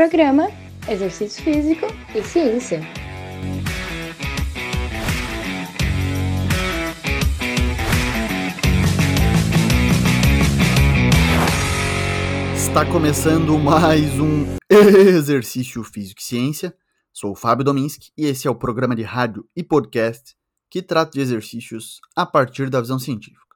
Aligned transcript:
Programa 0.00 0.48
Exercício 0.88 1.44
Físico 1.44 1.84
e 2.14 2.22
Ciência. 2.22 2.80
Está 12.56 12.90
começando 12.90 13.58
mais 13.58 14.18
um 14.18 14.56
Exercício 14.72 15.84
Físico 15.84 16.22
e 16.22 16.24
Ciência. 16.24 16.74
Sou 17.12 17.32
o 17.32 17.36
Fábio 17.36 17.62
Dominski 17.62 18.10
e 18.16 18.24
esse 18.24 18.48
é 18.48 18.50
o 18.50 18.54
programa 18.54 18.96
de 18.96 19.02
rádio 19.02 19.46
e 19.54 19.62
podcast 19.62 20.34
que 20.70 20.80
trata 20.80 21.10
de 21.10 21.20
exercícios 21.20 22.00
a 22.16 22.24
partir 22.24 22.70
da 22.70 22.80
visão 22.80 22.98
científica. 22.98 23.54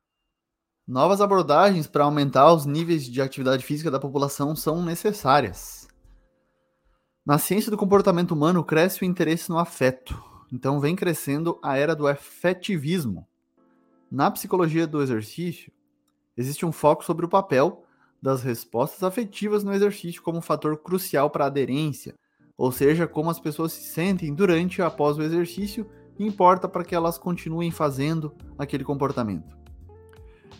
Novas 0.86 1.22
abordagens 1.22 1.86
para 1.86 2.04
aumentar 2.04 2.52
os 2.52 2.66
níveis 2.66 3.06
de 3.06 3.22
atividade 3.22 3.64
física 3.64 3.90
da 3.90 3.98
população 3.98 4.54
são 4.54 4.84
necessárias. 4.84 5.88
Na 7.26 7.38
ciência 7.38 7.70
do 7.70 7.78
comportamento 7.78 8.32
humano 8.32 8.62
cresce 8.62 9.00
o 9.00 9.06
interesse 9.06 9.48
no 9.48 9.58
afeto, 9.58 10.22
então 10.52 10.78
vem 10.78 10.94
crescendo 10.94 11.58
a 11.62 11.74
era 11.74 11.96
do 11.96 12.06
afetivismo. 12.06 13.26
Na 14.10 14.30
psicologia 14.30 14.86
do 14.86 15.02
exercício, 15.02 15.72
existe 16.36 16.66
um 16.66 16.72
foco 16.72 17.02
sobre 17.02 17.24
o 17.24 17.28
papel 17.28 17.82
das 18.20 18.42
respostas 18.42 19.02
afetivas 19.02 19.64
no 19.64 19.72
exercício 19.72 20.22
como 20.22 20.36
um 20.36 20.42
fator 20.42 20.76
crucial 20.76 21.30
para 21.30 21.44
a 21.44 21.46
aderência, 21.46 22.14
ou 22.58 22.70
seja, 22.70 23.06
como 23.06 23.30
as 23.30 23.40
pessoas 23.40 23.72
se 23.72 23.84
sentem 23.84 24.34
durante 24.34 24.80
e 24.80 24.82
após 24.82 25.16
o 25.16 25.22
exercício 25.22 25.88
importa 26.18 26.68
para 26.68 26.84
que 26.84 26.94
elas 26.94 27.16
continuem 27.16 27.70
fazendo 27.70 28.34
aquele 28.58 28.84
comportamento. 28.84 29.56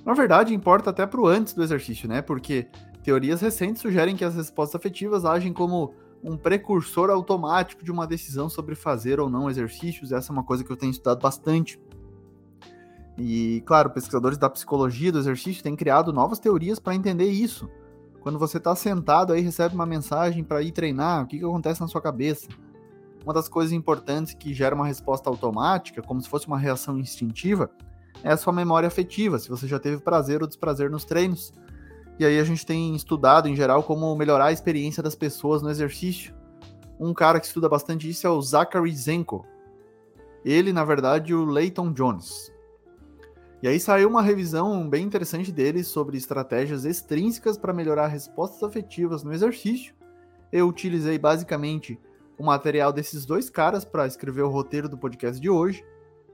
Na 0.02 0.14
verdade, 0.14 0.54
importa 0.54 0.88
até 0.88 1.06
para 1.06 1.20
o 1.20 1.26
antes 1.26 1.52
do 1.52 1.62
exercício, 1.62 2.08
né? 2.08 2.22
Porque 2.22 2.68
teorias 3.02 3.42
recentes 3.42 3.82
sugerem 3.82 4.16
que 4.16 4.24
as 4.24 4.34
respostas 4.34 4.80
afetivas 4.80 5.26
agem 5.26 5.52
como 5.52 5.94
um 6.24 6.38
precursor 6.38 7.10
automático 7.10 7.84
de 7.84 7.92
uma 7.92 8.06
decisão 8.06 8.48
sobre 8.48 8.74
fazer 8.74 9.20
ou 9.20 9.28
não 9.28 9.50
exercícios. 9.50 10.10
Essa 10.10 10.32
é 10.32 10.32
uma 10.32 10.42
coisa 10.42 10.64
que 10.64 10.72
eu 10.72 10.76
tenho 10.76 10.90
estudado 10.90 11.20
bastante. 11.20 11.78
E, 13.18 13.62
claro, 13.66 13.90
pesquisadores 13.90 14.38
da 14.38 14.48
psicologia 14.48 15.12
do 15.12 15.18
exercício 15.18 15.62
têm 15.62 15.76
criado 15.76 16.12
novas 16.12 16.38
teorias 16.38 16.78
para 16.78 16.94
entender 16.94 17.30
isso. 17.30 17.68
Quando 18.20 18.38
você 18.38 18.56
está 18.56 18.74
sentado 18.74 19.34
aí, 19.34 19.42
recebe 19.42 19.74
uma 19.74 19.84
mensagem 19.84 20.42
para 20.42 20.62
ir 20.62 20.72
treinar, 20.72 21.22
o 21.24 21.26
que, 21.26 21.38
que 21.38 21.44
acontece 21.44 21.82
na 21.82 21.86
sua 21.86 22.00
cabeça? 22.00 22.48
Uma 23.22 23.34
das 23.34 23.48
coisas 23.48 23.72
importantes 23.72 24.32
que 24.32 24.54
gera 24.54 24.74
uma 24.74 24.86
resposta 24.86 25.28
automática, 25.28 26.02
como 26.02 26.22
se 26.22 26.28
fosse 26.28 26.46
uma 26.46 26.58
reação 26.58 26.98
instintiva, 26.98 27.70
é 28.22 28.32
a 28.32 28.36
sua 28.36 28.52
memória 28.52 28.86
afetiva, 28.86 29.38
se 29.38 29.50
você 29.50 29.66
já 29.66 29.78
teve 29.78 30.00
prazer 30.00 30.40
ou 30.40 30.48
desprazer 30.48 30.90
nos 30.90 31.04
treinos. 31.04 31.52
E 32.18 32.24
aí 32.24 32.38
a 32.38 32.44
gente 32.44 32.64
tem 32.64 32.94
estudado 32.94 33.48
em 33.48 33.56
geral 33.56 33.82
como 33.82 34.14
melhorar 34.14 34.46
a 34.46 34.52
experiência 34.52 35.02
das 35.02 35.14
pessoas 35.14 35.62
no 35.62 35.70
exercício. 35.70 36.34
Um 36.98 37.12
cara 37.12 37.40
que 37.40 37.46
estuda 37.46 37.68
bastante 37.68 38.08
isso 38.08 38.26
é 38.26 38.30
o 38.30 38.40
Zachary 38.40 38.94
Zenko. 38.94 39.44
Ele, 40.44 40.72
na 40.72 40.84
verdade, 40.84 41.34
o 41.34 41.44
Leighton 41.44 41.92
Jones. 41.92 42.52
E 43.62 43.66
aí 43.66 43.80
saiu 43.80 44.08
uma 44.08 44.22
revisão 44.22 44.88
bem 44.88 45.04
interessante 45.04 45.50
dele 45.50 45.82
sobre 45.82 46.18
estratégias 46.18 46.84
extrínsecas 46.84 47.56
para 47.56 47.72
melhorar 47.72 48.08
respostas 48.08 48.62
afetivas 48.62 49.24
no 49.24 49.32
exercício. 49.32 49.94
Eu 50.52 50.68
utilizei 50.68 51.18
basicamente 51.18 51.98
o 52.38 52.44
material 52.44 52.92
desses 52.92 53.24
dois 53.24 53.48
caras 53.48 53.84
para 53.84 54.06
escrever 54.06 54.42
o 54.42 54.50
roteiro 54.50 54.88
do 54.88 54.98
podcast 54.98 55.40
de 55.40 55.48
hoje. 55.48 55.84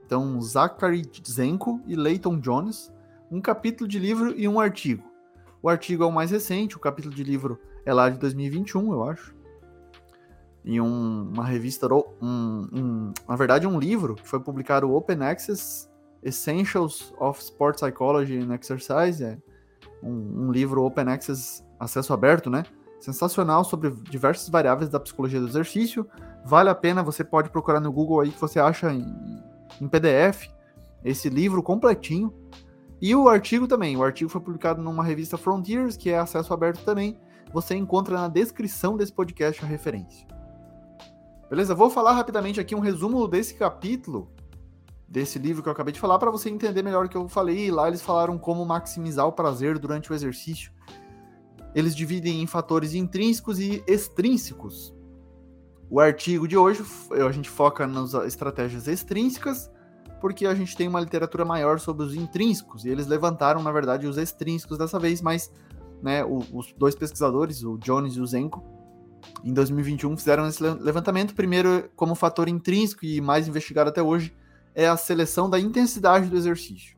Então, 0.05 0.39
Zachary 0.41 1.09
Zenko 1.27 1.79
e 1.87 1.95
Leighton 1.95 2.37
Jones, 2.37 2.91
um 3.31 3.39
capítulo 3.39 3.87
de 3.87 3.97
livro 3.97 4.37
e 4.37 4.47
um 4.47 4.59
artigo. 4.59 5.10
O 5.61 5.69
artigo 5.69 6.03
é 6.03 6.07
o 6.07 6.11
mais 6.11 6.31
recente, 6.31 6.75
o 6.75 6.79
capítulo 6.79 7.13
de 7.13 7.23
livro 7.23 7.59
é 7.85 7.93
lá 7.93 8.09
de 8.09 8.17
2021, 8.17 8.91
eu 8.91 9.03
acho. 9.03 9.35
Em 10.65 10.79
um, 10.79 11.31
uma 11.33 11.45
revista, 11.45 11.87
um, 11.93 12.03
um, 12.21 13.13
na 13.27 13.35
verdade, 13.35 13.67
um 13.67 13.79
livro 13.79 14.15
que 14.15 14.27
foi 14.27 14.39
publicado 14.39 14.87
o 14.87 14.95
Open 14.95 15.23
Access 15.23 15.89
Essentials 16.23 17.13
of 17.19 17.39
Sport 17.41 17.75
Psychology 17.75 18.37
and 18.37 18.53
Exercise, 18.53 19.23
é 19.23 19.37
um, 20.03 20.47
um 20.47 20.51
livro 20.51 20.83
Open 20.83 21.07
Access, 21.09 21.63
acesso 21.79 22.13
aberto, 22.13 22.49
né? 22.49 22.63
Sensacional 22.99 23.63
sobre 23.63 23.89
diversas 24.09 24.49
variáveis 24.49 24.89
da 24.89 24.99
psicologia 24.99 25.39
do 25.39 25.47
exercício. 25.47 26.07
Vale 26.45 26.69
a 26.69 26.75
pena, 26.75 27.01
você 27.01 27.23
pode 27.23 27.49
procurar 27.49 27.79
no 27.79 27.91
Google 27.91 28.19
aí 28.19 28.31
que 28.31 28.39
você 28.39 28.59
acha 28.59 28.91
em, 28.93 29.05
em 29.79 29.87
PDF, 29.87 30.47
esse 31.03 31.29
livro 31.29 31.63
completinho. 31.63 32.33
E 33.01 33.15
o 33.15 33.27
artigo 33.27 33.67
também. 33.67 33.97
O 33.97 34.03
artigo 34.03 34.29
foi 34.29 34.39
publicado 34.39 34.81
numa 34.81 35.03
revista 35.03 35.37
Frontiers, 35.37 35.97
que 35.97 36.11
é 36.11 36.19
acesso 36.19 36.53
aberto 36.53 36.83
também. 36.85 37.17
Você 37.51 37.75
encontra 37.75 38.15
na 38.15 38.27
descrição 38.27 38.95
desse 38.95 39.11
podcast 39.11 39.63
a 39.63 39.67
referência. 39.67 40.27
Beleza? 41.49 41.73
Vou 41.73 41.89
falar 41.89 42.13
rapidamente 42.13 42.59
aqui 42.59 42.75
um 42.75 42.79
resumo 42.79 43.27
desse 43.27 43.55
capítulo, 43.55 44.31
desse 45.07 45.39
livro 45.39 45.63
que 45.63 45.67
eu 45.67 45.73
acabei 45.73 45.91
de 45.91 45.99
falar, 45.99 46.19
para 46.19 46.31
você 46.31 46.49
entender 46.49 46.83
melhor 46.83 47.05
o 47.05 47.09
que 47.09 47.17
eu 47.17 47.27
falei. 47.27 47.71
Lá 47.71 47.87
eles 47.87 48.01
falaram 48.01 48.37
como 48.37 48.63
maximizar 48.65 49.27
o 49.27 49.33
prazer 49.33 49.79
durante 49.79 50.11
o 50.11 50.15
exercício. 50.15 50.71
Eles 51.73 51.95
dividem 51.95 52.41
em 52.41 52.47
fatores 52.47 52.93
intrínsecos 52.93 53.59
e 53.59 53.83
extrínsecos. 53.87 54.93
O 55.89 55.99
artigo 55.99 56.47
de 56.47 56.55
hoje, 56.55 56.85
a 57.27 57.31
gente 57.31 57.49
foca 57.49 57.85
nas 57.85 58.13
estratégias 58.13 58.87
extrínsecas, 58.87 59.69
porque 60.21 60.45
a 60.45 60.53
gente 60.53 60.77
tem 60.77 60.87
uma 60.87 60.99
literatura 60.99 61.43
maior 61.43 61.79
sobre 61.79 62.05
os 62.05 62.15
intrínsecos, 62.15 62.85
e 62.85 62.89
eles 62.89 63.07
levantaram, 63.07 63.61
na 63.61 63.71
verdade, 63.71 64.07
os 64.07 64.17
extrínsecos 64.17 64.77
dessa 64.77 64.99
vez, 64.99 65.21
mas 65.21 65.51
né, 66.01 66.23
os 66.23 66.71
dois 66.77 66.95
pesquisadores, 66.95 67.63
o 67.63 67.77
Jones 67.77 68.15
e 68.15 68.21
o 68.21 68.25
Zenko, 68.25 68.63
em 69.43 69.53
2021 69.53 70.17
fizeram 70.17 70.47
esse 70.47 70.61
levantamento. 70.63 71.35
Primeiro, 71.35 71.89
como 71.95 72.15
fator 72.15 72.47
intrínseco 72.47 73.05
e 73.05 73.21
mais 73.21 73.47
investigado 73.47 73.89
até 73.89 74.01
hoje, 74.01 74.35
é 74.73 74.87
a 74.87 74.97
seleção 74.97 75.49
da 75.49 75.59
intensidade 75.59 76.29
do 76.29 76.37
exercício. 76.37 76.97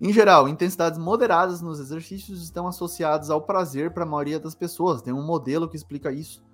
Em 0.00 0.12
geral, 0.12 0.46
intensidades 0.46 0.98
moderadas 0.98 1.62
nos 1.62 1.80
exercícios 1.80 2.42
estão 2.42 2.66
associadas 2.66 3.30
ao 3.30 3.40
prazer 3.40 3.92
para 3.92 4.02
a 4.02 4.06
maioria 4.06 4.38
das 4.38 4.54
pessoas. 4.54 5.00
Tem 5.00 5.12
um 5.12 5.24
modelo 5.24 5.68
que 5.68 5.76
explica 5.76 6.12
isso. 6.12 6.44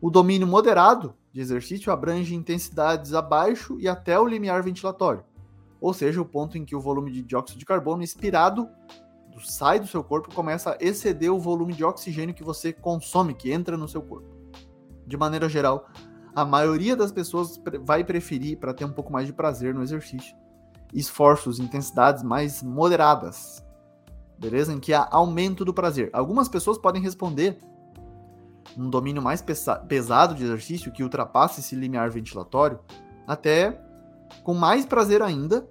O 0.00 0.10
domínio 0.10 0.46
moderado 0.46 1.14
de 1.32 1.40
exercício 1.40 1.92
abrange 1.92 2.34
intensidades 2.34 3.14
abaixo 3.14 3.76
e 3.80 3.88
até 3.88 4.18
o 4.18 4.26
limiar 4.26 4.62
ventilatório, 4.62 5.24
ou 5.80 5.92
seja, 5.94 6.20
o 6.20 6.24
ponto 6.24 6.58
em 6.58 6.64
que 6.64 6.76
o 6.76 6.80
volume 6.80 7.10
de 7.10 7.22
dióxido 7.22 7.58
de 7.58 7.64
carbono 7.64 8.02
expirado 8.02 8.68
sai 9.44 9.78
do 9.78 9.86
seu 9.86 10.02
corpo 10.02 10.34
começa 10.34 10.72
a 10.72 10.76
exceder 10.80 11.32
o 11.32 11.38
volume 11.38 11.74
de 11.74 11.84
oxigênio 11.84 12.34
que 12.34 12.44
você 12.44 12.72
consome, 12.72 13.34
que 13.34 13.52
entra 13.52 13.76
no 13.76 13.88
seu 13.88 14.00
corpo. 14.00 14.28
De 15.06 15.16
maneira 15.16 15.48
geral, 15.48 15.88
a 16.34 16.44
maioria 16.44 16.96
das 16.96 17.12
pessoas 17.12 17.60
vai 17.82 18.04
preferir, 18.04 18.58
para 18.58 18.74
ter 18.74 18.84
um 18.84 18.92
pouco 18.92 19.12
mais 19.12 19.26
de 19.26 19.32
prazer 19.32 19.74
no 19.74 19.82
exercício, 19.82 20.36
esforços, 20.92 21.58
intensidades 21.58 22.22
mais 22.22 22.62
moderadas, 22.62 23.64
beleza? 24.38 24.72
Em 24.72 24.80
que 24.80 24.92
há 24.92 25.06
aumento 25.10 25.64
do 25.64 25.74
prazer. 25.74 26.10
Algumas 26.12 26.48
pessoas 26.48 26.78
podem 26.78 27.02
responder 27.02 27.58
um 28.76 28.90
domínio 28.90 29.22
mais 29.22 29.42
pesado 29.88 30.34
de 30.34 30.44
exercício 30.44 30.92
que 30.92 31.02
ultrapasse 31.02 31.60
esse 31.60 31.74
limiar 31.74 32.10
ventilatório, 32.10 32.78
até 33.26 33.80
com 34.42 34.54
mais 34.54 34.84
prazer 34.84 35.22
ainda 35.22 35.66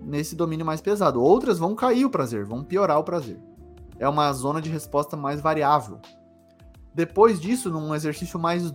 nesse 0.00 0.34
domínio 0.34 0.66
mais 0.66 0.80
pesado. 0.80 1.22
Outras 1.22 1.58
vão 1.58 1.74
cair 1.74 2.04
o 2.04 2.10
prazer, 2.10 2.44
vão 2.44 2.64
piorar 2.64 2.98
o 2.98 3.04
prazer. 3.04 3.38
É 3.98 4.08
uma 4.08 4.32
zona 4.32 4.60
de 4.60 4.68
resposta 4.68 5.16
mais 5.16 5.40
variável. 5.40 6.00
Depois 6.94 7.40
disso, 7.40 7.70
num 7.70 7.94
exercício 7.94 8.38
mais 8.38 8.74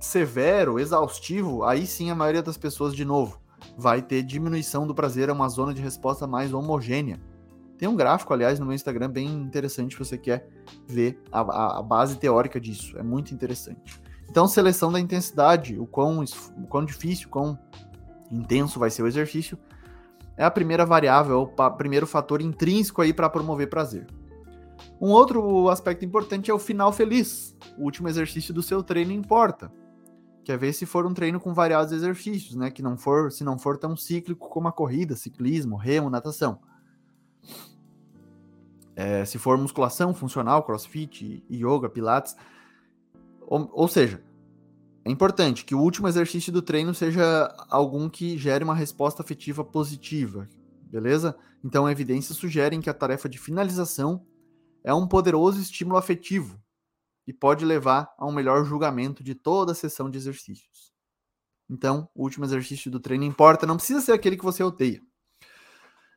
severo, 0.00 0.78
exaustivo, 0.78 1.64
aí 1.64 1.86
sim 1.86 2.10
a 2.10 2.14
maioria 2.14 2.42
das 2.42 2.56
pessoas, 2.56 2.94
de 2.94 3.04
novo, 3.04 3.40
vai 3.76 4.00
ter 4.00 4.22
diminuição 4.22 4.86
do 4.86 4.94
prazer, 4.94 5.28
é 5.28 5.32
uma 5.32 5.48
zona 5.48 5.74
de 5.74 5.82
resposta 5.82 6.26
mais 6.26 6.52
homogênea. 6.52 7.20
Tem 7.78 7.88
um 7.88 7.96
gráfico, 7.96 8.32
aliás, 8.32 8.58
no 8.58 8.66
meu 8.66 8.74
Instagram 8.74 9.10
bem 9.10 9.26
interessante 9.26 9.92
se 9.92 9.98
você 9.98 10.16
quer 10.16 10.48
ver 10.86 11.20
a, 11.32 11.40
a, 11.40 11.78
a 11.78 11.82
base 11.82 12.16
teórica 12.16 12.60
disso. 12.60 12.96
É 12.98 13.02
muito 13.02 13.34
interessante. 13.34 14.00
Então, 14.28 14.46
seleção 14.46 14.90
da 14.90 15.00
intensidade, 15.00 15.78
o 15.78 15.86
quão, 15.86 16.24
o 16.56 16.66
quão 16.66 16.84
difícil, 16.84 17.28
o 17.28 17.30
quão 17.30 17.58
intenso 18.30 18.78
vai 18.78 18.90
ser 18.90 19.02
o 19.02 19.06
exercício, 19.06 19.58
é 20.36 20.44
a 20.44 20.50
primeira 20.50 20.84
variável, 20.84 21.42
o 21.42 21.70
primeiro 21.72 22.06
fator 22.06 22.40
intrínseco 22.40 23.02
aí 23.02 23.12
para 23.12 23.30
promover 23.30 23.68
prazer. 23.68 24.06
Um 25.00 25.10
outro 25.10 25.68
aspecto 25.68 26.04
importante 26.04 26.50
é 26.50 26.54
o 26.54 26.58
final 26.58 26.92
feliz. 26.92 27.56
O 27.78 27.84
último 27.84 28.08
exercício 28.08 28.52
do 28.54 28.62
seu 28.62 28.82
treino 28.82 29.12
importa. 29.12 29.70
Quer 30.44 30.58
ver 30.58 30.72
se 30.72 30.84
for 30.86 31.06
um 31.06 31.14
treino 31.14 31.40
com 31.40 31.54
variados 31.54 31.92
exercícios, 31.92 32.54
né? 32.54 32.70
Que 32.70 32.82
não 32.82 32.96
for, 32.96 33.30
se 33.32 33.44
não 33.44 33.58
for 33.58 33.78
tão 33.78 33.96
cíclico 33.96 34.48
como 34.48 34.68
a 34.68 34.72
corrida, 34.72 35.16
ciclismo, 35.16 35.76
remo, 35.76 36.10
natação. 36.10 36.58
É, 38.96 39.24
se 39.24 39.38
for 39.38 39.58
musculação 39.58 40.14
funcional, 40.14 40.62
crossfit, 40.62 41.44
yoga, 41.50 41.88
pilates. 41.88 42.36
Ou, 43.40 43.68
ou 43.72 43.88
seja, 43.88 44.22
é 45.04 45.10
importante 45.10 45.64
que 45.64 45.74
o 45.74 45.80
último 45.80 46.08
exercício 46.08 46.52
do 46.52 46.62
treino 46.62 46.94
seja 46.94 47.54
algum 47.68 48.08
que 48.08 48.38
gere 48.38 48.64
uma 48.64 48.74
resposta 48.74 49.22
afetiva 49.22 49.64
positiva, 49.64 50.48
beleza? 50.84 51.36
Então, 51.62 51.90
evidências 51.90 52.38
sugerem 52.38 52.80
que 52.80 52.88
a 52.88 52.94
tarefa 52.94 53.28
de 53.28 53.38
finalização 53.38 54.24
é 54.82 54.94
um 54.94 55.06
poderoso 55.08 55.60
estímulo 55.60 55.98
afetivo. 55.98 56.62
e 57.26 57.32
pode 57.32 57.64
levar 57.64 58.14
a 58.18 58.26
um 58.26 58.32
melhor 58.32 58.64
julgamento 58.64 59.24
de 59.24 59.34
toda 59.34 59.72
a 59.72 59.74
sessão 59.74 60.10
de 60.10 60.18
exercícios. 60.18 60.92
Então, 61.68 62.08
o 62.14 62.22
último 62.22 62.44
exercício 62.44 62.90
do 62.90 63.00
treino 63.00 63.24
importa, 63.24 63.66
não 63.66 63.76
precisa 63.76 64.02
ser 64.02 64.12
aquele 64.12 64.36
que 64.36 64.44
você 64.44 64.62
odeia. 64.62 65.00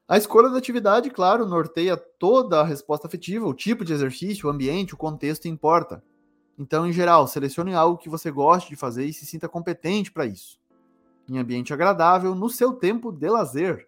A 0.07 0.17
escolha 0.17 0.49
da 0.49 0.57
atividade, 0.57 1.09
claro, 1.09 1.45
norteia 1.45 1.97
toda 1.97 2.61
a 2.61 2.63
resposta 2.63 3.07
afetiva, 3.07 3.45
o 3.45 3.53
tipo 3.53 3.83
de 3.83 3.91
exercício, 3.91 4.47
o 4.47 4.49
ambiente, 4.49 4.93
o 4.93 4.97
contexto 4.97 5.49
importa. 5.49 6.01
Então, 6.57 6.87
em 6.87 6.93
geral, 6.93 7.27
selecione 7.27 7.73
algo 7.73 7.97
que 7.97 8.07
você 8.07 8.31
goste 8.31 8.69
de 8.69 8.77
fazer 8.77 9.05
e 9.05 9.11
se 9.11 9.25
sinta 9.25 9.49
competente 9.49 10.09
para 10.09 10.25
isso. 10.25 10.57
Em 11.29 11.37
ambiente 11.37 11.73
agradável, 11.73 12.33
no 12.33 12.49
seu 12.49 12.71
tempo 12.71 13.11
de 13.11 13.27
lazer. 13.27 13.85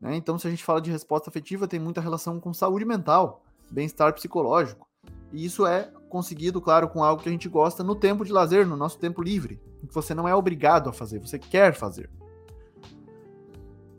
Né? 0.00 0.14
Então, 0.14 0.38
se 0.38 0.46
a 0.46 0.50
gente 0.50 0.62
fala 0.62 0.80
de 0.80 0.92
resposta 0.92 1.28
afetiva, 1.28 1.66
tem 1.66 1.80
muita 1.80 2.00
relação 2.00 2.38
com 2.38 2.54
saúde 2.54 2.84
mental, 2.84 3.42
bem-estar 3.68 4.14
psicológico. 4.14 4.86
E 5.32 5.44
isso 5.44 5.66
é 5.66 5.90
conseguido, 6.08 6.60
claro, 6.60 6.88
com 6.88 7.02
algo 7.02 7.20
que 7.20 7.28
a 7.28 7.32
gente 7.32 7.48
gosta 7.48 7.82
no 7.82 7.96
tempo 7.96 8.24
de 8.24 8.32
lazer, 8.32 8.64
no 8.64 8.76
nosso 8.76 8.96
tempo 9.00 9.20
livre, 9.20 9.60
que 9.88 9.92
você 9.92 10.14
não 10.14 10.28
é 10.28 10.34
obrigado 10.36 10.88
a 10.88 10.92
fazer, 10.92 11.18
você 11.18 11.36
quer 11.36 11.74
fazer. 11.74 12.08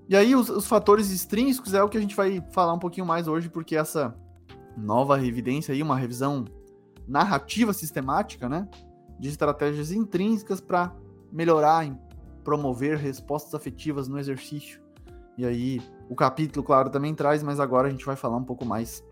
E 0.09 0.15
aí, 0.15 0.35
os, 0.35 0.49
os, 0.49 0.67
fatores 0.67 1.11
extrínsecos 1.11 1.73
é 1.73 1.83
o 1.83 1.89
que 1.89 1.97
a 1.97 2.01
gente 2.01 2.15
vai 2.15 2.41
falar 2.51 2.73
um 2.73 2.79
pouquinho 2.79 3.05
mais 3.05 3.27
hoje, 3.27 3.49
porque 3.49 3.75
essa 3.75 4.15
nova 4.77 5.23
evidência 5.25 5.73
aí, 5.73 5.83
uma 5.83 5.97
revisão 5.97 6.45
narrativa 7.05 7.73
sistemática, 7.73 8.47
né, 8.47 8.67
de 9.19 9.27
estratégias 9.27 9.91
intrínsecas 9.91 10.61
para 10.61 10.93
melhorar 11.31 11.85
e 11.85 11.97
promover 12.43 12.97
respostas 12.97 13.53
afetivas 13.53 14.07
no 14.07 14.17
exercício. 14.17 14.81
E 15.37 15.45
aí, 15.45 15.81
o 16.09 16.15
capítulo, 16.15 16.65
claro, 16.65 16.89
também 16.89 17.13
traz, 17.13 17.43
mas 17.43 17.59
agora 17.59 17.87
a 17.87 17.91
gente 17.91 18.05
vai 18.05 18.15
falar 18.15 18.37
um 18.37 18.43
pouco 18.43 18.65
mais 18.65 19.03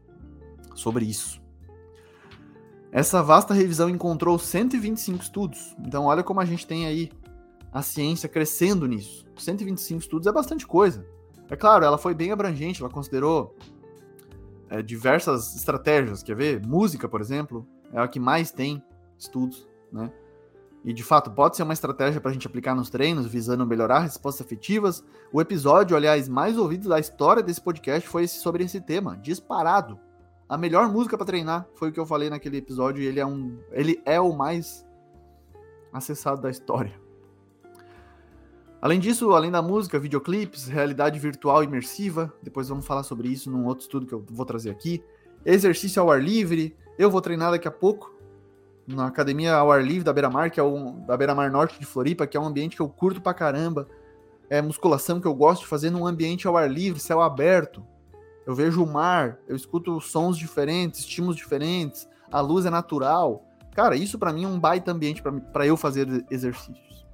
sobre 0.74 1.06
isso. 1.06 1.42
Essa 2.92 3.22
vasta 3.22 3.54
revisão 3.54 3.90
encontrou 3.90 4.40
125 4.40 5.22
estudos. 5.22 5.76
Então, 5.86 6.06
olha 6.06 6.24
como 6.24 6.40
a 6.40 6.46
gente 6.46 6.66
tem 6.66 6.86
aí 6.86 7.12
a 7.76 7.82
ciência 7.82 8.30
crescendo 8.30 8.88
nisso. 8.88 9.28
125 9.38 10.00
estudos 10.00 10.28
é 10.28 10.32
bastante 10.32 10.66
coisa. 10.66 11.06
É 11.50 11.58
claro, 11.58 11.84
ela 11.84 11.98
foi 11.98 12.14
bem 12.14 12.32
abrangente, 12.32 12.82
ela 12.82 12.90
considerou 12.90 13.54
é, 14.70 14.82
diversas 14.82 15.58
estratégias. 15.58 16.24
Quer 16.24 16.38
ver? 16.38 16.66
Música, 16.66 17.10
por 17.10 17.20
exemplo, 17.20 17.68
é 17.92 18.00
a 18.00 18.08
que 18.08 18.18
mais 18.18 18.50
tem 18.50 18.82
estudos, 19.20 19.68
né? 19.92 20.10
E 20.86 20.94
de 20.94 21.04
fato, 21.04 21.30
pode 21.32 21.58
ser 21.58 21.64
uma 21.64 21.74
estratégia 21.74 22.22
para 22.22 22.32
a 22.32 22.34
gente 22.34 22.48
aplicar 22.48 22.74
nos 22.76 22.90
treinos, 22.90 23.28
visando 23.28 23.66
melhorar 23.66 24.00
respostas 24.00 24.46
afetivas. 24.46 25.04
O 25.34 25.42
episódio, 25.42 25.98
aliás, 25.98 26.30
mais 26.30 26.58
ouvido 26.58 26.88
da 26.88 26.98
história 26.98 27.44
desse 27.44 27.60
podcast 27.60 28.08
foi 28.08 28.24
esse, 28.24 28.40
sobre 28.40 28.64
esse 28.64 28.80
tema, 28.80 29.18
disparado. 29.18 30.00
A 30.48 30.58
melhor 30.58 30.88
música 30.88 31.18
para 31.18 31.26
treinar 31.26 31.68
foi 31.76 31.90
o 31.90 31.92
que 31.92 32.00
eu 32.00 32.06
falei 32.06 32.30
naquele 32.30 32.56
episódio 32.56 33.04
e 33.04 33.06
ele 33.06 33.20
é 33.20 33.26
um, 33.26 33.60
ele 33.74 34.02
é 34.06 34.22
o 34.22 34.32
mais 34.32 34.88
acessado 35.92 36.42
da 36.42 36.50
história. 36.50 37.04
Além 38.82 39.00
disso, 39.00 39.32
além 39.32 39.50
da 39.50 39.62
música, 39.62 40.00
videoclipes, 40.00 40.68
realidade 40.68 41.18
virtual 41.20 41.64
imersiva, 41.64 42.34
depois 42.44 42.70
vamos 42.70 42.86
falar 42.86 43.04
sobre 43.04 43.28
isso 43.28 43.50
num 43.50 43.66
outro 43.66 43.84
estudo 43.84 44.06
que 44.06 44.14
eu 44.14 44.24
vou 44.30 44.46
trazer 44.46 44.70
aqui. 44.70 45.04
Exercício 45.46 46.02
ao 46.02 46.12
ar 46.12 46.22
livre, 46.22 46.76
eu 46.98 47.10
vou 47.10 47.22
treinar 47.22 47.52
daqui 47.52 47.68
a 47.68 47.72
pouco 47.72 48.14
na 48.88 49.08
academia 49.08 49.56
ao 49.56 49.72
ar 49.72 49.84
livre 49.84 50.04
da 50.04 50.14
Beira 50.14 50.30
Mar, 50.30 50.52
que 50.52 50.60
é 50.60 50.64
o 50.64 50.92
da 51.08 51.18
Beira 51.18 51.34
Mar 51.34 51.50
Norte 51.50 51.80
de 51.80 51.86
Floripa, 51.86 52.28
que 52.28 52.38
é 52.38 52.40
um 52.40 52.46
ambiente 52.46 52.76
que 52.76 52.82
eu 52.82 52.90
curto 52.90 53.22
pra 53.22 53.34
caramba. 53.34 53.88
É 54.50 54.62
musculação 54.62 55.20
que 55.20 55.28
eu 55.28 55.34
gosto 55.34 55.62
de 55.62 55.68
fazer 55.68 55.90
num 55.90 56.06
ambiente 56.06 56.48
ao 56.48 56.56
ar 56.56 56.70
livre, 56.70 57.00
céu 57.00 57.22
aberto 57.22 57.84
eu 58.46 58.54
vejo 58.54 58.84
o 58.84 58.88
mar, 58.88 59.40
eu 59.48 59.56
escuto 59.56 60.00
sons 60.00 60.38
diferentes, 60.38 61.00
estímulos 61.00 61.36
diferentes, 61.36 62.08
a 62.32 62.40
luz 62.42 62.66
é 62.66 62.70
natural. 62.70 63.44
Cara, 63.74 63.96
isso 63.96 64.20
para 64.20 64.32
mim 64.32 64.44
é 64.44 64.48
um 64.48 64.60
baita 64.60 64.92
ambiente 64.92 65.22
para 65.52 65.66
eu 65.66 65.76
fazer 65.76 66.26
exercícios. 66.30 67.05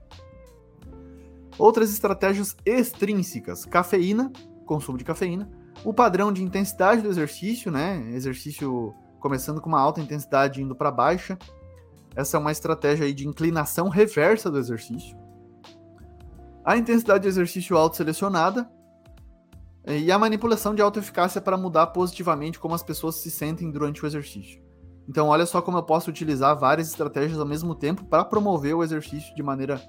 Outras 1.58 1.92
estratégias 1.92 2.56
extrínsecas: 2.66 3.66
cafeína, 3.66 4.32
consumo 4.66 4.98
de 4.98 5.04
cafeína, 5.04 5.50
o 5.84 5.94
padrão 5.94 6.32
de 6.32 6.44
intensidade 6.44 7.02
do 7.02 7.10
exercício, 7.10 7.72
né? 7.72 8.12
Exercício 8.14 8.94
começando 9.20 9.62
com 9.62 9.70
uma 9.70 9.80
alta 9.80 10.02
intensidade 10.02 10.62
indo 10.62 10.76
para 10.76 10.92
baixa. 10.92 11.38
Essa 12.16 12.38
é 12.38 12.40
uma 12.40 12.52
estratégia 12.52 13.06
aí 13.06 13.14
de 13.14 13.28
inclinação 13.28 13.88
reversa 13.88 14.50
do 14.50 14.58
exercício. 14.58 15.18
A 16.64 16.78
intensidade 16.78 17.24
de 17.24 17.30
exercício 17.30 17.78
alto 17.78 17.98
selecionada, 17.98 18.70
e 19.88 20.12
a 20.12 20.20
manipulação 20.20 20.76
de 20.76 20.82
autoeficácia 20.82 21.42
para 21.42 21.58
mudar 21.58 21.88
positivamente 21.88 22.60
como 22.60 22.76
as 22.76 22.84
pessoas 22.84 23.16
se 23.16 23.32
sentem 23.32 23.72
durante 23.72 24.04
o 24.04 24.08
exercício. 24.08 24.62
Então, 25.10 25.28
olha 25.28 25.46
só 25.46 25.62
como 25.62 25.78
eu 25.78 25.84
posso 25.84 26.10
utilizar 26.10 26.58
várias 26.58 26.88
estratégias 26.88 27.40
ao 27.40 27.46
mesmo 27.46 27.74
tempo 27.74 28.06
para 28.06 28.24
promover 28.24 28.76
o 28.76 28.84
exercício 28.84 29.34
de 29.36 29.42
maneira 29.42 29.82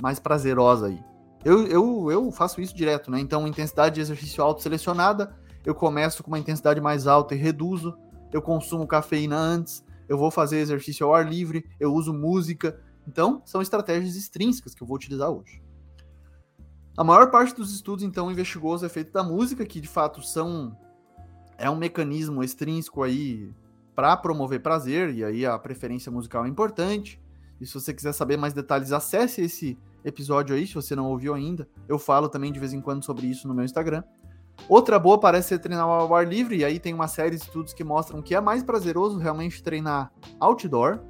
mais 0.00 0.18
prazerosa 0.18 0.86
aí. 0.86 1.02
Eu, 1.44 1.66
eu, 1.66 2.10
eu 2.10 2.32
faço 2.32 2.60
isso 2.60 2.74
direto, 2.74 3.10
né? 3.10 3.20
Então, 3.20 3.46
intensidade 3.46 3.96
de 3.96 4.00
exercício 4.00 4.42
alto 4.42 4.62
selecionada, 4.62 5.36
eu 5.64 5.74
começo 5.74 6.22
com 6.22 6.30
uma 6.30 6.38
intensidade 6.38 6.80
mais 6.80 7.06
alta 7.06 7.34
e 7.34 7.38
reduzo, 7.38 7.96
eu 8.32 8.40
consumo 8.40 8.86
cafeína 8.86 9.36
antes, 9.36 9.84
eu 10.08 10.18
vou 10.18 10.30
fazer 10.30 10.58
exercício 10.58 11.06
ao 11.06 11.14
ar 11.14 11.26
livre, 11.26 11.64
eu 11.78 11.92
uso 11.92 12.12
música. 12.12 12.80
Então, 13.06 13.42
são 13.44 13.60
estratégias 13.60 14.16
extrínsecas 14.16 14.74
que 14.74 14.82
eu 14.82 14.86
vou 14.86 14.96
utilizar 14.96 15.30
hoje. 15.30 15.62
A 16.96 17.02
maior 17.02 17.30
parte 17.30 17.54
dos 17.54 17.74
estudos, 17.74 18.04
então, 18.04 18.30
investigou 18.30 18.74
os 18.74 18.82
efeitos 18.82 19.12
da 19.12 19.22
música, 19.22 19.66
que 19.66 19.80
de 19.80 19.88
fato 19.88 20.22
são. 20.22 20.76
É 21.56 21.68
um 21.68 21.76
mecanismo 21.76 22.42
extrínseco 22.42 23.02
aí 23.02 23.52
para 23.94 24.16
promover 24.16 24.60
prazer, 24.60 25.14
e 25.14 25.24
aí 25.24 25.46
a 25.46 25.58
preferência 25.58 26.10
musical 26.10 26.44
é 26.44 26.48
importante. 26.48 27.20
E 27.64 27.66
se 27.66 27.72
você 27.72 27.94
quiser 27.94 28.12
saber 28.12 28.36
mais 28.36 28.52
detalhes, 28.52 28.92
acesse 28.92 29.40
esse 29.40 29.78
episódio 30.04 30.54
aí, 30.54 30.66
se 30.66 30.74
você 30.74 30.94
não 30.94 31.06
ouviu 31.06 31.32
ainda. 31.32 31.66
Eu 31.88 31.98
falo 31.98 32.28
também 32.28 32.52
de 32.52 32.60
vez 32.60 32.74
em 32.74 32.80
quando 32.82 33.02
sobre 33.02 33.26
isso 33.26 33.48
no 33.48 33.54
meu 33.54 33.64
Instagram. 33.64 34.04
Outra 34.68 34.98
boa 34.98 35.18
parece 35.18 35.48
ser 35.48 35.60
treinar 35.60 35.86
ao 35.86 36.14
ar 36.14 36.28
livre, 36.28 36.58
e 36.58 36.64
aí 36.64 36.78
tem 36.78 36.92
uma 36.92 37.08
série 37.08 37.30
de 37.30 37.42
estudos 37.42 37.72
que 37.72 37.82
mostram 37.82 38.20
que 38.20 38.34
é 38.34 38.40
mais 38.40 38.62
prazeroso 38.62 39.16
realmente 39.16 39.62
treinar 39.62 40.12
outdoor, 40.38 41.00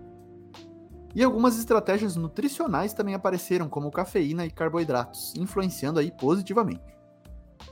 e 1.13 1.25
algumas 1.25 1.59
estratégias 1.59 2.15
nutricionais 2.15 2.95
também 2.95 3.17
apareceram, 3.17 3.69
como 3.69 3.91
cafeína 3.91 4.47
e 4.47 4.51
carboidratos, 4.51 5.35
influenciando 5.35 5.99
aí 5.99 6.13
positivamente. 6.13 6.85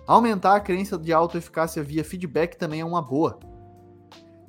Aumentar 0.08 0.56
a 0.56 0.61
crença 0.61 0.99
de 0.99 1.12
autoeficácia 1.12 1.84
via 1.84 2.02
feedback 2.02 2.56
também 2.56 2.81
é 2.81 2.84
uma 2.84 3.00
boa. 3.00 3.38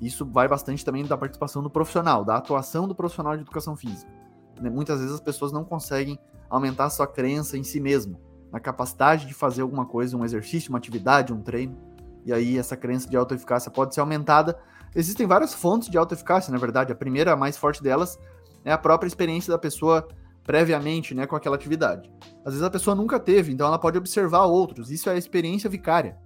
Isso 0.02 0.26
vai 0.26 0.48
bastante 0.48 0.84
também 0.84 1.06
da 1.06 1.16
participação 1.16 1.62
do 1.62 1.70
profissional, 1.70 2.26
da 2.26 2.36
atuação 2.36 2.88
do 2.88 2.96
profissional 2.96 3.36
de 3.36 3.44
educação 3.44 3.76
física. 3.76 4.23
Né, 4.64 4.70
muitas 4.70 5.00
vezes 5.00 5.14
as 5.14 5.22
pessoas 5.22 5.52
não 5.52 5.64
conseguem 5.64 6.18
aumentar 6.50 6.86
a 6.86 6.90
sua 6.90 7.06
crença 7.06 7.58
em 7.58 7.64
si 7.64 7.80
mesmo, 7.80 8.20
na 8.52 8.60
capacidade 8.60 9.26
de 9.26 9.34
fazer 9.34 9.62
alguma 9.62 9.86
coisa, 9.86 10.16
um 10.16 10.24
exercício, 10.24 10.70
uma 10.70 10.78
atividade, 10.78 11.34
um 11.34 11.42
treino. 11.42 11.78
E 12.26 12.32
aí 12.32 12.58
essa 12.58 12.78
crença 12.78 13.10
de 13.10 13.18
autoeficácia 13.18 13.70
pode 13.70 13.94
ser 13.94 14.00
aumentada. 14.00 14.58
Existem 14.96 15.28
várias 15.28 15.54
fontes 15.54 15.90
de 15.90 15.98
autoeficácia, 15.98 16.52
na 16.52 16.58
verdade. 16.58 16.92
A 16.92 16.96
primeira, 16.96 17.34
a 17.34 17.36
mais 17.36 17.58
forte 17.58 17.84
delas, 17.84 18.18
é 18.64 18.72
a 18.72 18.78
própria 18.78 19.08
experiência 19.08 19.52
da 19.52 19.58
pessoa 19.58 20.08
previamente 20.44 21.14
né, 21.14 21.26
com 21.26 21.36
aquela 21.36 21.56
atividade. 21.56 22.10
Às 22.46 22.54
vezes 22.54 22.64
a 22.64 22.70
pessoa 22.70 22.96
nunca 22.96 23.20
teve, 23.20 23.52
então 23.52 23.68
ela 23.68 23.80
pode 23.80 23.98
observar 23.98 24.46
outros, 24.46 24.92
isso 24.92 25.10
é 25.10 25.14
a 25.14 25.18
experiência 25.18 25.70
vicária. 25.70 26.18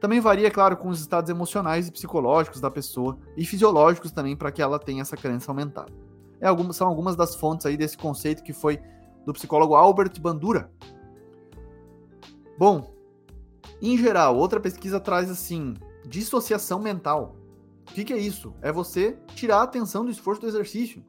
Também 0.00 0.20
varia, 0.20 0.50
claro, 0.50 0.76
com 0.76 0.88
os 0.88 1.00
estados 1.00 1.28
emocionais 1.28 1.86
e 1.86 1.92
psicológicos 1.92 2.60
da 2.60 2.70
pessoa 2.70 3.18
e 3.36 3.44
fisiológicos 3.44 4.10
também 4.10 4.34
para 4.34 4.50
que 4.50 4.62
ela 4.62 4.78
tenha 4.78 5.02
essa 5.02 5.16
crença 5.16 5.50
aumentada. 5.50 5.92
É 6.40 6.46
algumas, 6.46 6.76
são 6.76 6.88
algumas 6.88 7.16
das 7.16 7.34
fontes 7.34 7.66
aí 7.66 7.76
desse 7.76 7.98
conceito 7.98 8.42
que 8.42 8.52
foi 8.52 8.80
do 9.24 9.32
psicólogo 9.32 9.74
Albert 9.74 10.18
Bandura. 10.20 10.70
Bom, 12.58 12.94
em 13.80 13.96
geral, 13.96 14.36
outra 14.36 14.60
pesquisa 14.60 15.00
traz 15.00 15.30
assim, 15.30 15.74
dissociação 16.06 16.78
mental. 16.80 17.36
O 17.88 17.92
que, 17.92 18.04
que 18.04 18.12
é 18.12 18.18
isso? 18.18 18.54
É 18.62 18.70
você 18.70 19.18
tirar 19.34 19.58
a 19.58 19.62
atenção 19.62 20.04
do 20.04 20.10
esforço 20.10 20.40
do 20.40 20.46
exercício. 20.46 21.04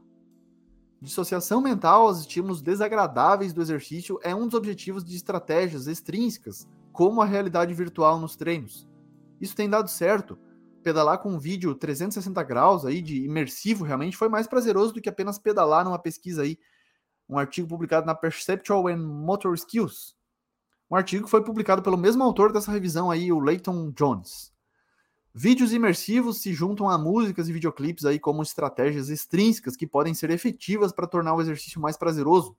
Dissociação 1.02 1.62
mental 1.62 2.08
aos 2.08 2.20
estímulos 2.20 2.62
desagradáveis 2.62 3.54
do 3.54 3.62
exercício 3.62 4.20
é 4.24 4.36
um 4.36 4.46
dos 4.46 4.54
objetivos 4.54 5.04
de 5.04 5.16
estratégias 5.16 5.88
extrínsecas, 5.88 6.68
como 6.92 7.22
a 7.22 7.26
realidade 7.26 7.74
virtual 7.74 8.20
nos 8.20 8.36
treinos. 8.36 8.88
Isso 9.40 9.56
tem 9.56 9.70
dado 9.70 9.90
certo. 9.90 10.38
Pedalar 10.84 11.20
com 11.20 11.34
um 11.34 11.40
vídeo 11.40 11.76
360 11.76 12.42
graus 12.44 12.86
aí 12.86 13.02
de 13.02 13.24
imersivo 13.24 13.86
realmente 13.86 14.18
foi 14.18 14.30
mais 14.30 14.48
prazeroso 14.48 14.94
do 14.94 15.02
que 15.02 15.10
apenas 15.10 15.38
pedalar 15.38 15.86
numa 15.86 16.00
pesquisa 16.00 16.42
aí, 16.42 16.58
um 17.30 17.38
artigo 17.38 17.68
publicado 17.68 18.06
na 18.06 18.16
Perceptual 18.16 18.88
and 18.88 18.98
Motor 18.98 19.54
Skills. 19.54 20.16
Um 20.90 20.96
artigo 20.96 21.26
que 21.26 21.32
foi 21.32 21.44
publicado 21.44 21.82
pelo 21.82 21.98
mesmo 21.98 22.24
autor 22.24 22.52
dessa 22.52 22.72
revisão 22.72 23.10
aí, 23.10 23.32
o 23.32 23.40
Leighton 23.40 23.92
Jones. 23.92 24.52
Vídeos 25.34 25.72
imersivos 25.72 26.42
se 26.42 26.54
juntam 26.54 26.90
a 26.90 26.98
músicas 26.98 27.48
e 27.48 27.54
videoclipes 27.54 28.04
aí 28.04 28.20
como 28.20 28.44
estratégias 28.44 29.08
extrínsecas 29.08 29.78
que 29.78 29.88
podem 29.88 30.14
ser 30.14 30.30
efetivas 30.30 30.92
para 30.92 31.08
tornar 31.08 31.34
o 31.34 31.40
exercício 31.40 31.80
mais 31.80 31.96
prazeroso. 31.96 32.58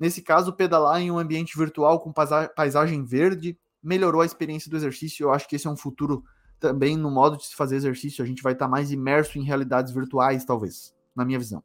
Nesse 0.00 0.20
caso, 0.20 0.52
pedalar 0.52 1.00
em 1.00 1.12
um 1.12 1.18
ambiente 1.18 1.56
virtual 1.56 2.00
com 2.00 2.12
paisagem 2.56 3.04
verde 3.04 3.56
melhorou 3.80 4.20
a 4.20 4.26
experiência 4.26 4.68
do 4.68 4.76
exercício. 4.76 5.24
Eu 5.24 5.32
acho 5.32 5.48
que 5.48 5.54
esse 5.54 5.68
é 5.68 5.70
um 5.70 5.76
futuro 5.76 6.24
também 6.62 6.96
no 6.96 7.10
modo 7.10 7.36
de 7.36 7.44
se 7.44 7.56
fazer 7.56 7.74
exercício, 7.74 8.22
a 8.22 8.26
gente 8.26 8.42
vai 8.42 8.52
estar 8.52 8.66
tá 8.66 8.70
mais 8.70 8.92
imerso 8.92 9.36
em 9.36 9.42
realidades 9.42 9.92
virtuais, 9.92 10.44
talvez, 10.44 10.94
na 11.14 11.24
minha 11.24 11.38
visão. 11.38 11.62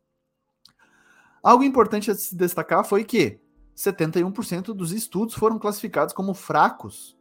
Algo 1.43 1.63
importante 1.63 2.09
a 2.09 2.15
se 2.15 2.35
destacar 2.35 2.83
foi 2.83 3.03
que 3.03 3.39
71% 3.75 4.73
dos 4.73 4.91
estudos 4.91 5.35
foram 5.35 5.59
classificados 5.59 6.13
como 6.13 6.33
fracos 6.33 7.15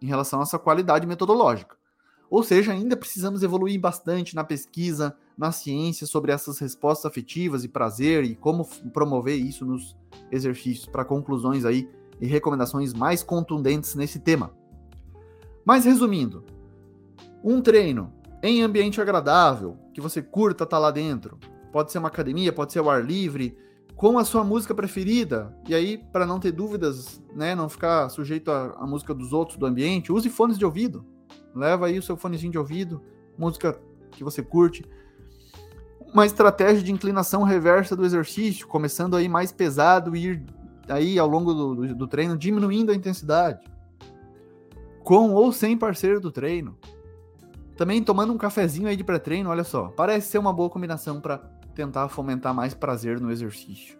em 0.00 0.06
relação 0.06 0.38
a 0.38 0.44
essa 0.44 0.58
qualidade 0.58 1.04
metodológica. 1.04 1.76
Ou 2.30 2.44
seja, 2.44 2.72
ainda 2.72 2.96
precisamos 2.96 3.42
evoluir 3.42 3.80
bastante 3.80 4.34
na 4.34 4.44
pesquisa, 4.44 5.16
na 5.36 5.50
ciência 5.50 6.06
sobre 6.06 6.30
essas 6.30 6.58
respostas 6.58 7.06
afetivas 7.06 7.64
e 7.64 7.68
prazer 7.68 8.24
e 8.24 8.36
como 8.36 8.64
promover 8.92 9.36
isso 9.36 9.66
nos 9.66 9.96
exercícios 10.30 10.86
para 10.86 11.04
conclusões 11.04 11.64
aí 11.64 11.88
e 12.20 12.26
recomendações 12.26 12.92
mais 12.94 13.22
contundentes 13.22 13.94
nesse 13.96 14.20
tema. 14.20 14.52
Mas 15.64 15.84
resumindo, 15.84 16.44
um 17.46 17.62
treino 17.62 18.12
em 18.42 18.60
ambiente 18.60 19.00
agradável, 19.00 19.76
que 19.94 20.00
você 20.00 20.20
curta 20.20 20.64
estar 20.64 20.76
tá 20.76 20.80
lá 20.80 20.90
dentro, 20.90 21.38
pode 21.72 21.92
ser 21.92 21.98
uma 21.98 22.08
academia, 22.08 22.52
pode 22.52 22.72
ser 22.72 22.80
ao 22.80 22.90
ar 22.90 23.04
livre, 23.04 23.56
com 23.94 24.18
a 24.18 24.24
sua 24.24 24.42
música 24.42 24.74
preferida. 24.74 25.56
E 25.68 25.74
aí, 25.74 25.96
para 25.96 26.26
não 26.26 26.40
ter 26.40 26.50
dúvidas, 26.50 27.22
né, 27.36 27.54
não 27.54 27.68
ficar 27.68 28.08
sujeito 28.08 28.50
à, 28.50 28.84
música 28.84 29.14
dos 29.14 29.32
outros 29.32 29.56
do 29.56 29.64
ambiente, 29.64 30.12
use 30.12 30.28
fones 30.28 30.58
de 30.58 30.64
ouvido. 30.64 31.06
Leva 31.54 31.86
aí 31.86 31.96
o 31.96 32.02
seu 32.02 32.16
fonezinho 32.16 32.50
de 32.50 32.58
ouvido, 32.58 33.00
música 33.38 33.80
que 34.10 34.24
você 34.24 34.42
curte. 34.42 34.84
Uma 36.12 36.26
estratégia 36.26 36.82
de 36.82 36.92
inclinação 36.92 37.44
reversa 37.44 37.94
do 37.94 38.04
exercício, 38.04 38.66
começando 38.66 39.14
aí 39.14 39.28
mais 39.28 39.52
pesado 39.52 40.16
e 40.16 40.26
ir 40.26 40.44
aí 40.88 41.16
ao 41.16 41.28
longo 41.28 41.54
do, 41.54 41.94
do 41.94 42.08
treino 42.08 42.36
diminuindo 42.36 42.90
a 42.90 42.94
intensidade. 42.94 43.64
Com 45.04 45.32
ou 45.32 45.52
sem 45.52 45.78
parceiro 45.78 46.20
do 46.20 46.32
treino. 46.32 46.76
Também 47.76 48.02
tomando 48.02 48.32
um 48.32 48.38
cafezinho 48.38 48.88
aí 48.88 48.96
de 48.96 49.04
pré-treino, 49.04 49.50
olha 49.50 49.64
só. 49.64 49.88
Parece 49.88 50.28
ser 50.28 50.38
uma 50.38 50.52
boa 50.52 50.70
combinação 50.70 51.20
para 51.20 51.38
tentar 51.74 52.08
fomentar 52.08 52.54
mais 52.54 52.74
prazer 52.74 53.20
no 53.20 53.30
exercício. 53.30 53.98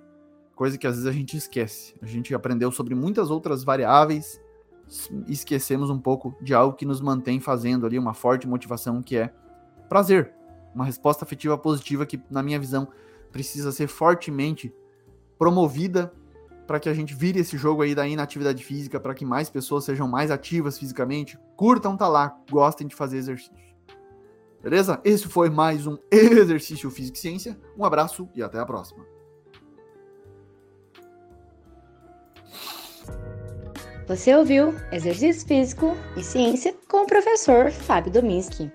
Coisa 0.55 0.79
que 0.79 0.87
às 0.87 0.95
vezes 0.95 1.09
a 1.09 1.13
gente 1.13 1.37
esquece. 1.37 1.95
A 2.01 2.07
gente 2.07 2.35
aprendeu 2.35 2.73
sobre 2.73 2.95
muitas 2.95 3.31
outras 3.31 3.63
variáveis 3.63 4.41
esquecemos 5.27 5.91
um 5.91 5.99
pouco 5.99 6.35
de 6.41 6.55
algo 6.55 6.77
que 6.77 6.87
nos 6.87 7.01
mantém 7.01 7.41
fazendo 7.41 7.87
ali 7.87 7.99
uma 7.99 8.15
forte 8.15 8.47
motivação 8.47 9.03
que 9.03 9.17
é 9.17 9.33
prazer. 9.89 10.33
Uma 10.75 10.85
resposta 10.85 11.25
afetiva 11.25 11.57
positiva 11.57 12.07
que, 12.07 12.21
na 12.31 12.43
minha 12.43 12.59
visão, 12.59 12.89
precisa 13.33 13.73
ser 13.73 13.89
fortemente 13.89 14.73
promovida 15.39 16.13
para 16.67 16.81
que 16.81 16.89
a 16.89 16.95
gente 16.95 17.15
vire 17.15 17.41
esse 17.41 17.57
jogo 17.57 17.83
aí 17.83 17.95
da 17.95 18.07
inatividade 18.07 18.63
física, 18.65 18.99
para 18.99 19.15
que 19.15 19.25
mais 19.25 19.49
pessoas 19.49 19.85
sejam 19.85 20.09
mais 20.09 20.31
ativas 20.31 20.79
fisicamente, 20.79 21.39
curtam 21.57 21.97
tá 21.97 22.09
lá, 22.09 22.37
gostem 22.51 22.87
de 22.87 22.95
fazer 22.95 23.19
exercício. 23.19 23.55
Beleza? 24.63 25.01
Esse 25.05 25.29
foi 25.29 25.49
mais 25.49 25.87
um 25.87 25.97
Exercício 26.11 26.91
Físico 26.91 27.17
e 27.17 27.21
Ciência. 27.21 27.57
Um 27.79 27.85
abraço 27.85 28.29
e 28.35 28.43
até 28.43 28.59
a 28.59 28.67
próxima. 28.67 29.05
Você 34.09 34.35
ouviu 34.35 34.75
Exercício 34.93 35.47
Físico 35.47 35.97
e 36.17 36.23
Ciência 36.23 36.75
com 36.89 36.99
o 36.99 37.07
professor 37.07 37.71
Fábio 37.71 38.13
Dominski. 38.13 38.71